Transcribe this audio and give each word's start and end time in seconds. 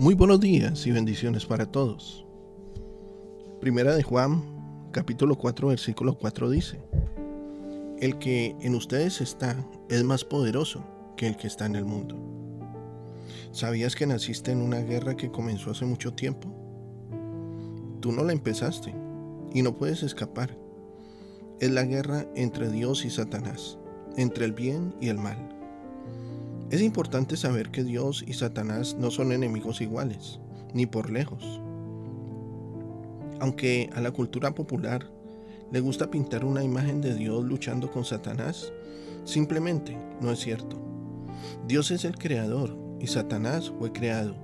Muy 0.00 0.14
buenos 0.14 0.40
días 0.40 0.86
y 0.86 0.92
bendiciones 0.92 1.44
para 1.44 1.66
todos. 1.66 2.24
Primera 3.60 3.94
de 3.94 4.02
Juan, 4.02 4.42
capítulo 4.92 5.36
4, 5.36 5.68
versículo 5.68 6.16
4 6.16 6.48
dice, 6.48 6.80
El 7.98 8.18
que 8.18 8.56
en 8.62 8.74
ustedes 8.74 9.20
está 9.20 9.54
es 9.90 10.02
más 10.02 10.24
poderoso 10.24 10.82
que 11.18 11.26
el 11.26 11.36
que 11.36 11.48
está 11.48 11.66
en 11.66 11.76
el 11.76 11.84
mundo. 11.84 12.16
¿Sabías 13.52 13.94
que 13.94 14.06
naciste 14.06 14.52
en 14.52 14.62
una 14.62 14.80
guerra 14.80 15.18
que 15.18 15.30
comenzó 15.30 15.70
hace 15.70 15.84
mucho 15.84 16.14
tiempo? 16.14 16.48
Tú 18.00 18.10
no 18.10 18.24
la 18.24 18.32
empezaste 18.32 18.94
y 19.52 19.60
no 19.60 19.76
puedes 19.76 20.02
escapar. 20.02 20.56
Es 21.60 21.70
la 21.70 21.84
guerra 21.84 22.24
entre 22.36 22.70
Dios 22.70 23.04
y 23.04 23.10
Satanás, 23.10 23.76
entre 24.16 24.46
el 24.46 24.52
bien 24.54 24.94
y 24.98 25.08
el 25.08 25.18
mal 25.18 25.59
es 26.70 26.82
importante 26.82 27.36
saber 27.36 27.72
que 27.72 27.82
Dios 27.82 28.24
y 28.24 28.34
Satanás 28.34 28.94
no 28.96 29.10
son 29.10 29.32
enemigos 29.32 29.80
iguales, 29.80 30.38
ni 30.72 30.86
por 30.86 31.10
lejos. 31.10 31.60
Aunque 33.40 33.90
a 33.92 34.00
la 34.00 34.12
cultura 34.12 34.54
popular 34.54 35.10
le 35.72 35.80
gusta 35.80 36.12
pintar 36.12 36.44
una 36.44 36.62
imagen 36.62 37.00
de 37.00 37.14
Dios 37.14 37.44
luchando 37.44 37.90
con 37.90 38.04
Satanás, 38.04 38.72
simplemente 39.24 39.98
no 40.20 40.30
es 40.30 40.38
cierto. 40.38 40.80
Dios 41.66 41.90
es 41.90 42.04
el 42.04 42.16
creador 42.16 42.76
y 43.00 43.08
Satanás 43.08 43.72
fue 43.76 43.90
creado. 43.90 44.36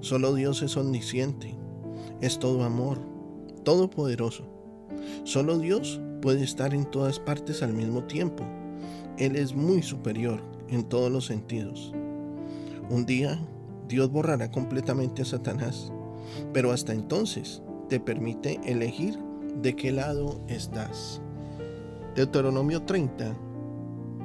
Solo 0.00 0.34
Dios 0.34 0.62
es 0.62 0.76
omnisciente, 0.76 1.54
es 2.20 2.40
todo 2.40 2.64
amor, 2.64 2.98
todopoderoso. 3.62 4.48
Solo 5.22 5.58
Dios 5.58 6.00
puede 6.22 6.42
estar 6.42 6.74
en 6.74 6.86
todas 6.86 7.20
partes 7.20 7.62
al 7.62 7.72
mismo 7.72 8.02
tiempo. 8.02 8.44
Él 9.16 9.36
es 9.36 9.54
muy 9.54 9.82
superior 9.82 10.55
en 10.68 10.84
todos 10.84 11.10
los 11.10 11.26
sentidos. 11.26 11.92
Un 12.90 13.06
día 13.06 13.38
Dios 13.88 14.10
borrará 14.10 14.50
completamente 14.50 15.22
a 15.22 15.24
Satanás, 15.24 15.92
pero 16.52 16.72
hasta 16.72 16.92
entonces 16.92 17.62
te 17.88 18.00
permite 18.00 18.60
elegir 18.64 19.18
de 19.62 19.76
qué 19.76 19.92
lado 19.92 20.40
estás. 20.48 21.20
Deuteronomio 22.14 22.82
30, 22.82 23.36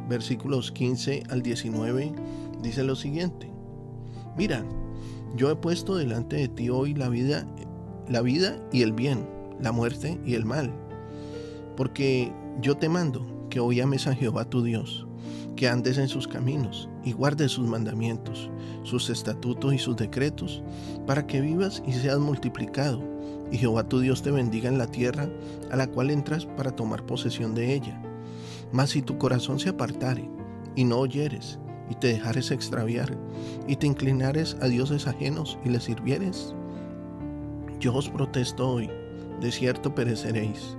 versículos 0.09 0.72
15 0.72 1.23
al 1.30 1.42
19, 1.42 2.14
dice 2.61 2.83
lo 2.83 2.95
siguiente. 2.95 3.52
Mira, 4.38 4.66
yo 5.36 5.52
he 5.52 5.55
puesto 5.55 5.95
delante 5.95 6.38
de 6.38 6.48
ti 6.48 6.70
hoy 6.70 6.94
la 6.94 7.09
vida, 7.09 7.45
la 8.08 8.22
vida 8.22 8.58
y 8.72 8.81
el 8.81 8.94
bien, 8.94 9.28
la 9.59 9.72
muerte 9.72 10.20
y 10.26 10.33
el 10.33 10.45
mal, 10.45 10.73
porque 11.78 12.31
yo 12.61 12.78
te 12.78 12.89
mando 12.89 13.48
que 13.50 13.59
hoy 13.59 13.81
ames 13.81 14.08
a 14.08 14.16
Jehová 14.16 14.45
tu 14.45 14.64
Dios 14.64 15.08
que 15.62 15.70
andes 15.70 16.00
en 16.00 16.08
sus 16.08 16.28
caminos 16.28 16.90
y 17.04 17.12
guardes 17.12 17.52
sus 17.52 17.67
mandamientos, 17.67 18.50
sus 18.81 19.12
estatutos 19.12 19.76
y 19.76 19.78
sus 19.78 19.95
decretos, 19.95 20.64
para 21.06 21.28
que 21.28 21.40
vivas 21.40 21.83
y 21.86 21.94
seas 21.94 22.17
multiplicado, 22.17 22.99
y 23.52 23.60
Jehová 23.60 23.88
tu 23.88 23.99
Dios 23.99 24.23
te 24.23 24.32
bendiga 24.32 24.70
en 24.70 24.80
la 24.80 24.88
tierra 24.88 25.30
a 25.70 25.76
la 25.76 25.86
cual 25.86 26.10
entras 26.10 26.48
para 26.48 26.76
tomar 26.76 27.05
posesión 27.05 27.54
de 27.54 27.76
ella. 27.76 28.02
Mas 28.72 28.89
si 28.89 29.04
tu 29.04 29.20
corazón 29.20 29.60
se 29.60 29.70
apartare 29.70 30.27
y 30.76 30.83
no 30.83 30.98
oyeres, 30.98 31.60
y 31.92 31.93
te 31.93 32.08
dejares 32.08 32.49
extraviar, 32.49 33.16
y 33.67 33.76
te 33.76 33.86
inclinares 33.86 34.58
a 34.61 34.66
dioses 34.66 35.05
ajenos 35.05 35.60
y 35.64 35.70
les 35.70 35.83
sirvieres, 35.83 36.55
yo 37.80 37.93
os 37.93 38.10
protesto 38.10 38.67
hoy, 38.67 38.89
de 39.39 39.52
cierto 39.52 39.93
pereceréis. 39.93 40.76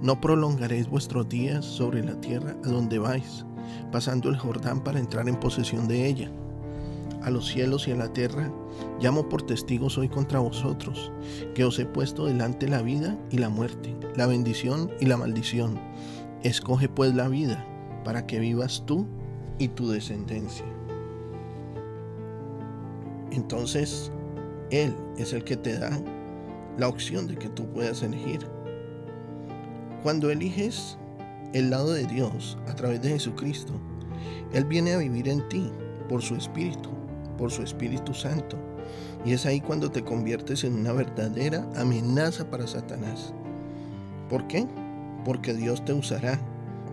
No 0.00 0.18
prolongaréis 0.18 0.88
vuestros 0.88 1.28
días 1.28 1.66
sobre 1.66 2.02
la 2.02 2.18
tierra 2.22 2.56
a 2.64 2.68
donde 2.68 2.98
vais 2.98 3.44
pasando 3.92 4.28
el 4.28 4.36
Jordán 4.36 4.82
para 4.82 4.98
entrar 4.98 5.28
en 5.28 5.36
posesión 5.36 5.88
de 5.88 6.06
ella. 6.06 6.30
A 7.22 7.30
los 7.30 7.46
cielos 7.46 7.88
y 7.88 7.92
a 7.92 7.96
la 7.96 8.12
tierra 8.12 8.52
llamo 9.00 9.28
por 9.28 9.42
testigos 9.42 9.96
hoy 9.96 10.08
contra 10.08 10.40
vosotros, 10.40 11.10
que 11.54 11.64
os 11.64 11.78
he 11.78 11.86
puesto 11.86 12.26
delante 12.26 12.68
la 12.68 12.82
vida 12.82 13.18
y 13.30 13.38
la 13.38 13.48
muerte, 13.48 13.96
la 14.16 14.26
bendición 14.26 14.90
y 15.00 15.06
la 15.06 15.16
maldición. 15.16 15.78
Escoge 16.42 16.88
pues 16.88 17.14
la 17.14 17.28
vida, 17.28 17.64
para 18.04 18.26
que 18.26 18.38
vivas 18.38 18.84
tú 18.86 19.06
y 19.58 19.68
tu 19.68 19.88
descendencia. 19.88 20.66
Entonces, 23.30 24.12
Él 24.70 24.94
es 25.16 25.32
el 25.32 25.44
que 25.44 25.56
te 25.56 25.78
da 25.78 25.98
la 26.78 26.88
opción 26.88 27.26
de 27.26 27.36
que 27.36 27.48
tú 27.48 27.66
puedas 27.66 28.02
elegir. 28.02 28.46
Cuando 30.02 30.30
eliges 30.30 30.98
el 31.54 31.70
lado 31.70 31.92
de 31.92 32.04
Dios 32.04 32.58
a 32.68 32.74
través 32.74 33.00
de 33.00 33.10
Jesucristo, 33.10 33.72
Él 34.52 34.64
viene 34.64 34.92
a 34.92 34.98
vivir 34.98 35.28
en 35.28 35.48
ti 35.48 35.70
por 36.08 36.20
su 36.20 36.34
Espíritu, 36.34 36.90
por 37.38 37.50
su 37.50 37.62
Espíritu 37.62 38.12
Santo. 38.12 38.58
Y 39.24 39.32
es 39.32 39.46
ahí 39.46 39.60
cuando 39.60 39.90
te 39.90 40.04
conviertes 40.04 40.64
en 40.64 40.74
una 40.74 40.92
verdadera 40.92 41.66
amenaza 41.76 42.50
para 42.50 42.66
Satanás. 42.66 43.32
¿Por 44.28 44.46
qué? 44.48 44.66
Porque 45.24 45.54
Dios 45.54 45.84
te 45.84 45.92
usará 45.92 46.38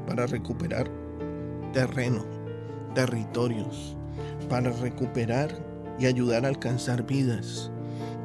para 0.07 0.27
recuperar 0.27 0.89
terreno, 1.73 2.23
territorios, 2.93 3.97
para 4.47 4.71
recuperar 4.71 5.51
y 5.99 6.05
ayudar 6.05 6.45
a 6.45 6.49
alcanzar 6.49 7.05
vidas, 7.05 7.71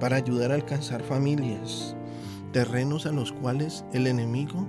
para 0.01 0.17
ayudar 0.17 0.53
a 0.53 0.55
alcanzar 0.55 1.03
familias, 1.03 1.97
terrenos 2.53 3.07
a 3.07 3.13
los 3.13 3.33
cuales 3.33 3.85
el 3.93 4.07
enemigo 4.07 4.67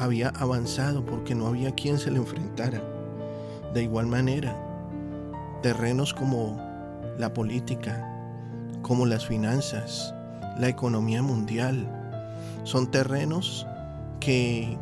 había 0.00 0.30
avanzado 0.30 1.04
porque 1.04 1.34
no 1.34 1.46
había 1.46 1.72
quien 1.72 1.98
se 1.98 2.10
le 2.10 2.16
enfrentara. 2.16 2.82
De 3.74 3.82
igual 3.82 4.06
manera, 4.06 4.56
terrenos 5.62 6.14
como 6.14 6.58
la 7.18 7.34
política, 7.34 8.08
como 8.80 9.04
las 9.04 9.26
finanzas, 9.26 10.14
la 10.58 10.68
economía 10.68 11.22
mundial, 11.22 11.86
son 12.64 12.90
terrenos 12.90 13.66
que 14.20 14.78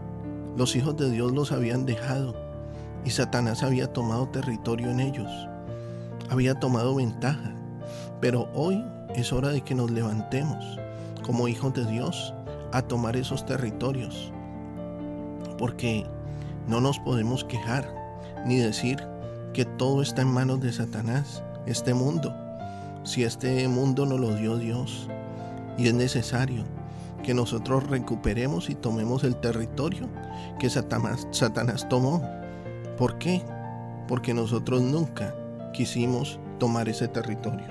los 0.57 0.77
hijos 0.77 0.97
de 0.97 1.11
Dios 1.11 1.33
los 1.33 1.51
habían 1.51 1.85
dejado 1.85 2.37
y 3.05 3.11
Satanás 3.11 3.65
había 3.65 3.93
tomado 3.93 4.29
territorio 4.29 4.89
en 4.89 5.01
ellos, 5.01 5.31
había 6.31 6.55
tomado 6.61 6.95
ventaja. 6.95 7.55
Pero 8.21 8.49
hoy 8.55 8.85
es 9.17 9.33
hora 9.33 9.49
de 9.49 9.63
que 9.63 9.75
nos 9.75 9.91
levantemos 9.91 10.79
como 11.23 11.49
hijos 11.49 11.75
de 11.75 11.85
Dios 11.87 12.33
a 12.73 12.83
tomar 12.83 13.17
esos 13.17 13.45
territorios 13.45 14.33
porque 15.59 16.07
no 16.67 16.81
nos 16.81 16.99
podemos 16.99 17.45
quejar 17.45 17.93
ni 18.47 18.57
decir 18.57 18.99
que 19.53 19.65
todo 19.65 20.03
está 20.03 20.23
en 20.23 20.29
manos 20.29 20.61
de 20.61 20.73
Satanás, 20.73 21.43
este 21.67 21.95
mundo. 21.95 22.35
Si 23.05 23.25
este 23.25 23.67
mundo 23.69 24.07
no 24.07 24.19
lo 24.19 24.35
dio 24.35 24.57
Dios 24.57 25.09
y 25.77 25.89
es 25.89 25.95
necesario 25.95 26.65
que 27.23 27.35
nosotros 27.35 27.89
recuperemos 27.89 28.71
y 28.71 28.75
tomemos 28.75 29.25
el 29.25 29.37
territorio 29.37 30.09
que 30.59 30.71
Satanás, 30.71 31.27
Satanás 31.31 31.89
tomó. 31.89 32.23
¿Por 32.97 33.19
qué? 33.19 33.43
Porque 34.07 34.35
nosotros 34.35 34.81
nunca 34.83 35.35
quisimos 35.73 36.39
tomar 36.59 36.89
ese 36.89 37.09
territorio. 37.09 37.67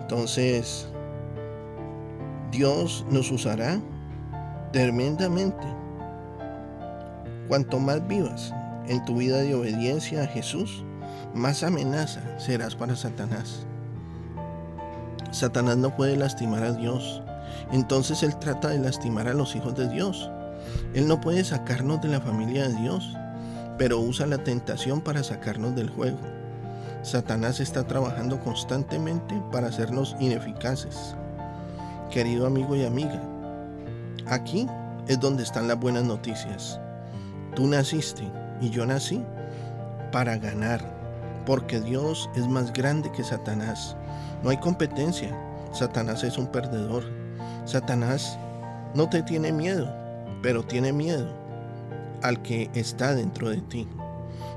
Entonces, 0.00 0.88
Dios 2.50 3.04
nos 3.10 3.30
usará 3.30 3.80
tremendamente 4.72 5.81
Cuanto 7.48 7.78
más 7.78 8.06
vivas 8.06 8.52
en 8.88 9.04
tu 9.04 9.16
vida 9.16 9.38
de 9.38 9.54
obediencia 9.54 10.22
a 10.22 10.26
Jesús, 10.26 10.84
más 11.34 11.62
amenaza 11.62 12.20
serás 12.38 12.74
para 12.74 12.96
Satanás. 12.96 13.66
Satanás 15.30 15.76
no 15.76 15.96
puede 15.96 16.16
lastimar 16.16 16.62
a 16.62 16.72
Dios, 16.72 17.22
entonces 17.72 18.22
él 18.22 18.36
trata 18.38 18.68
de 18.68 18.78
lastimar 18.78 19.28
a 19.28 19.34
los 19.34 19.56
hijos 19.56 19.74
de 19.74 19.88
Dios. 19.88 20.30
Él 20.94 21.08
no 21.08 21.20
puede 21.20 21.42
sacarnos 21.44 22.00
de 22.02 22.08
la 22.08 22.20
familia 22.20 22.68
de 22.68 22.74
Dios, 22.74 23.16
pero 23.78 24.00
usa 24.00 24.26
la 24.26 24.38
tentación 24.38 25.00
para 25.00 25.22
sacarnos 25.22 25.74
del 25.74 25.90
juego. 25.90 26.18
Satanás 27.02 27.60
está 27.60 27.86
trabajando 27.86 28.38
constantemente 28.40 29.34
para 29.50 29.68
hacernos 29.68 30.14
ineficaces. 30.20 31.16
Querido 32.10 32.46
amigo 32.46 32.76
y 32.76 32.84
amiga, 32.84 33.20
aquí 34.26 34.68
es 35.08 35.18
donde 35.18 35.42
están 35.42 35.66
las 35.66 35.80
buenas 35.80 36.04
noticias. 36.04 36.78
Tú 37.54 37.66
naciste 37.66 38.22
y 38.62 38.70
yo 38.70 38.86
nací 38.86 39.22
para 40.10 40.38
ganar, 40.38 40.80
porque 41.44 41.80
Dios 41.80 42.30
es 42.34 42.46
más 42.48 42.72
grande 42.72 43.12
que 43.12 43.22
Satanás. 43.22 43.94
No 44.42 44.50
hay 44.50 44.56
competencia. 44.56 45.36
Satanás 45.72 46.24
es 46.24 46.38
un 46.38 46.46
perdedor. 46.46 47.04
Satanás 47.66 48.38
no 48.94 49.08
te 49.08 49.22
tiene 49.22 49.52
miedo, 49.52 49.92
pero 50.42 50.62
tiene 50.62 50.92
miedo 50.92 51.28
al 52.22 52.40
que 52.42 52.70
está 52.74 53.14
dentro 53.14 53.50
de 53.50 53.60
ti. 53.62 53.86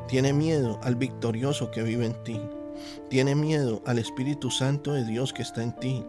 Tiene 0.08 0.32
miedo 0.32 0.80
al 0.84 0.96
victorioso 0.96 1.72
que 1.72 1.84
vive 1.84 2.06
en 2.06 2.24
ti. 2.24 2.40
Tiene 3.10 3.36
miedo 3.36 3.82
al 3.86 4.00
Espíritu 4.00 4.52
Santo 4.52 4.94
de 4.94 5.04
Dios 5.04 5.34
que 5.34 5.42
está 5.42 5.64
en 5.64 5.74
ti. 5.74 6.06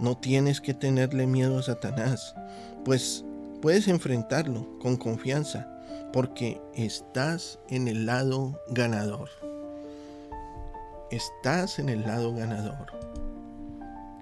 No 0.00 0.16
tienes 0.18 0.60
que 0.60 0.74
tenerle 0.74 1.26
miedo 1.26 1.58
a 1.58 1.62
Satanás, 1.62 2.34
pues 2.84 3.24
puedes 3.62 3.86
enfrentarlo 3.88 4.78
con 4.80 4.96
confianza 4.96 5.73
porque 6.12 6.60
estás 6.74 7.58
en 7.68 7.88
el 7.88 8.06
lado 8.06 8.60
ganador. 8.68 9.28
Estás 11.10 11.78
en 11.78 11.88
el 11.88 12.02
lado 12.02 12.34
ganador. 12.34 12.92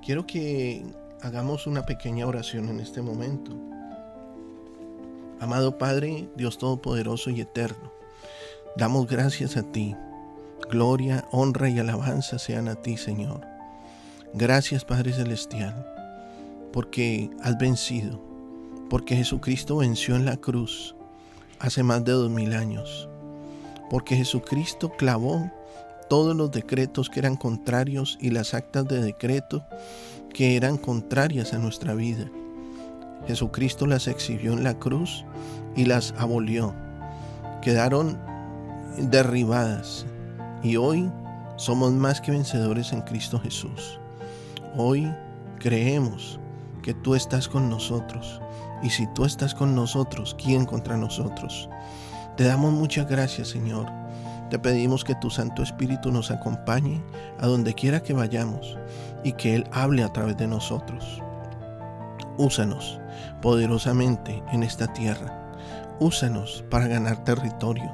Quiero 0.04 0.26
que 0.26 0.84
hagamos 1.20 1.66
una 1.66 1.86
pequeña 1.86 2.26
oración 2.26 2.68
en 2.68 2.80
este 2.80 3.02
momento. 3.02 3.52
Amado 5.38 5.76
Padre, 5.78 6.28
Dios 6.36 6.58
Todopoderoso 6.58 7.30
y 7.30 7.40
Eterno, 7.40 7.92
damos 8.76 9.06
gracias 9.06 9.56
a 9.56 9.62
ti. 9.62 9.94
Gloria, 10.70 11.26
honra 11.30 11.68
y 11.68 11.78
alabanza 11.78 12.38
sean 12.38 12.68
a 12.68 12.76
ti, 12.76 12.96
Señor. 12.96 13.40
Gracias, 14.34 14.84
Padre 14.84 15.12
Celestial, 15.12 15.86
porque 16.72 17.30
has 17.42 17.58
vencido, 17.58 18.18
porque 18.88 19.14
Jesucristo 19.16 19.76
venció 19.76 20.16
en 20.16 20.24
la 20.24 20.38
cruz 20.38 20.96
hace 21.62 21.84
más 21.84 22.04
de 22.04 22.12
dos 22.12 22.28
mil 22.28 22.52
años, 22.54 23.08
porque 23.88 24.16
Jesucristo 24.16 24.90
clavó 24.90 25.50
todos 26.10 26.36
los 26.36 26.50
decretos 26.50 27.08
que 27.08 27.20
eran 27.20 27.36
contrarios 27.36 28.18
y 28.20 28.30
las 28.30 28.52
actas 28.52 28.86
de 28.88 29.00
decreto 29.00 29.64
que 30.34 30.56
eran 30.56 30.76
contrarias 30.76 31.54
a 31.54 31.58
nuestra 31.58 31.94
vida. 31.94 32.28
Jesucristo 33.28 33.86
las 33.86 34.08
exhibió 34.08 34.52
en 34.52 34.64
la 34.64 34.78
cruz 34.78 35.24
y 35.76 35.84
las 35.84 36.12
abolió. 36.18 36.74
Quedaron 37.62 38.18
derribadas 38.98 40.04
y 40.64 40.76
hoy 40.76 41.08
somos 41.56 41.92
más 41.92 42.20
que 42.20 42.32
vencedores 42.32 42.92
en 42.92 43.02
Cristo 43.02 43.38
Jesús. 43.38 44.00
Hoy 44.76 45.08
creemos 45.60 46.40
que 46.82 46.94
tú 46.94 47.14
estás 47.14 47.48
con 47.48 47.70
nosotros 47.70 48.40
y 48.82 48.90
si 48.90 49.06
tú 49.14 49.24
estás 49.24 49.54
con 49.54 49.74
nosotros, 49.74 50.36
¿quién 50.42 50.66
contra 50.66 50.96
nosotros? 50.96 51.68
Te 52.36 52.44
damos 52.44 52.72
muchas 52.72 53.08
gracias, 53.08 53.48
Señor. 53.48 53.86
Te 54.50 54.58
pedimos 54.58 55.04
que 55.04 55.14
tu 55.14 55.30
Santo 55.30 55.62
Espíritu 55.62 56.10
nos 56.10 56.30
acompañe 56.30 57.02
a 57.38 57.46
donde 57.46 57.74
quiera 57.74 58.02
que 58.02 58.12
vayamos 58.12 58.76
y 59.24 59.32
que 59.32 59.54
Él 59.54 59.66
hable 59.72 60.02
a 60.02 60.12
través 60.12 60.36
de 60.36 60.46
nosotros. 60.46 61.22
Úsanos 62.36 63.00
poderosamente 63.40 64.42
en 64.52 64.62
esta 64.62 64.92
tierra. 64.92 65.52
Úsanos 66.00 66.64
para 66.70 66.86
ganar 66.88 67.24
territorio. 67.24 67.92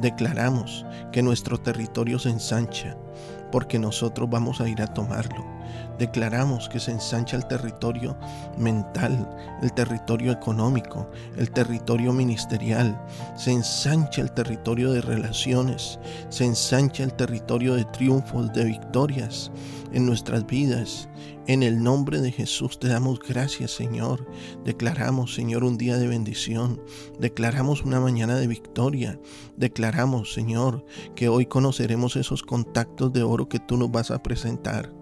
Declaramos 0.00 0.86
que 1.10 1.22
nuestro 1.22 1.58
territorio 1.58 2.18
se 2.18 2.30
ensancha 2.30 2.96
porque 3.50 3.78
nosotros 3.78 4.30
vamos 4.30 4.60
a 4.60 4.68
ir 4.68 4.80
a 4.80 4.86
tomarlo. 4.86 5.44
Declaramos 5.98 6.68
que 6.68 6.80
se 6.80 6.90
ensancha 6.90 7.36
el 7.36 7.46
territorio 7.46 8.16
mental, 8.58 9.28
el 9.62 9.72
territorio 9.72 10.32
económico, 10.32 11.08
el 11.36 11.50
territorio 11.50 12.12
ministerial, 12.12 13.00
se 13.36 13.52
ensancha 13.52 14.22
el 14.22 14.32
territorio 14.32 14.92
de 14.92 15.00
relaciones, 15.00 15.98
se 16.28 16.44
ensancha 16.44 17.04
el 17.04 17.14
territorio 17.14 17.74
de 17.74 17.84
triunfos, 17.86 18.52
de 18.52 18.64
victorias 18.64 19.50
en 19.92 20.06
nuestras 20.06 20.46
vidas. 20.46 21.08
En 21.46 21.62
el 21.62 21.82
nombre 21.82 22.20
de 22.20 22.30
Jesús 22.30 22.78
te 22.78 22.88
damos 22.88 23.18
gracias, 23.18 23.72
Señor. 23.72 24.26
Declaramos, 24.64 25.34
Señor, 25.34 25.64
un 25.64 25.76
día 25.76 25.98
de 25.98 26.06
bendición. 26.06 26.80
Declaramos 27.18 27.82
una 27.82 28.00
mañana 28.00 28.36
de 28.36 28.46
victoria. 28.46 29.18
Declaramos, 29.56 30.32
Señor, 30.32 30.84
que 31.16 31.28
hoy 31.28 31.46
conoceremos 31.46 32.16
esos 32.16 32.42
contactos 32.42 33.12
de 33.12 33.22
oro 33.24 33.48
que 33.48 33.58
tú 33.58 33.76
nos 33.76 33.90
vas 33.90 34.10
a 34.10 34.22
presentar. 34.22 34.92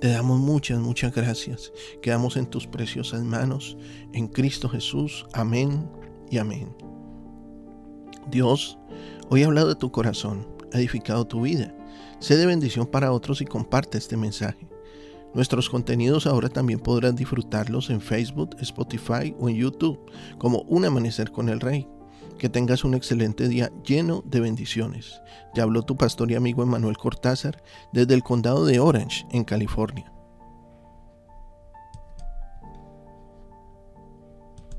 Te 0.00 0.08
damos 0.08 0.40
muchas, 0.40 0.78
muchas 0.78 1.14
gracias. 1.14 1.72
Quedamos 2.00 2.38
en 2.38 2.46
tus 2.46 2.66
preciosas 2.66 3.22
manos. 3.22 3.76
En 4.14 4.28
Cristo 4.28 4.66
Jesús. 4.66 5.26
Amén 5.34 5.90
y 6.30 6.38
amén. 6.38 6.74
Dios, 8.30 8.78
hoy 9.28 9.42
ha 9.42 9.46
hablado 9.46 9.68
de 9.68 9.74
tu 9.74 9.92
corazón, 9.92 10.48
ha 10.72 10.78
edificado 10.78 11.26
tu 11.26 11.42
vida. 11.42 11.74
Sé 12.18 12.36
de 12.36 12.46
bendición 12.46 12.86
para 12.86 13.12
otros 13.12 13.42
y 13.42 13.44
comparte 13.44 13.98
este 13.98 14.16
mensaje. 14.16 14.68
Nuestros 15.34 15.68
contenidos 15.68 16.26
ahora 16.26 16.48
también 16.48 16.80
podrás 16.80 17.14
disfrutarlos 17.14 17.90
en 17.90 18.00
Facebook, 18.00 18.56
Spotify 18.60 19.34
o 19.38 19.50
en 19.50 19.56
YouTube 19.56 20.00
como 20.38 20.62
Un 20.62 20.86
Amanecer 20.86 21.30
con 21.30 21.50
el 21.50 21.60
Rey. 21.60 21.86
Que 22.40 22.48
tengas 22.48 22.84
un 22.84 22.94
excelente 22.94 23.48
día 23.48 23.70
lleno 23.84 24.22
de 24.24 24.40
bendiciones. 24.40 25.20
Ya 25.54 25.64
habló 25.64 25.82
tu 25.82 25.98
pastor 25.98 26.30
y 26.30 26.36
amigo 26.36 26.62
Emanuel 26.62 26.96
Cortázar 26.96 27.62
desde 27.92 28.14
el 28.14 28.22
condado 28.22 28.64
de 28.64 28.80
Orange, 28.80 29.26
en 29.30 29.44
California. 29.44 30.10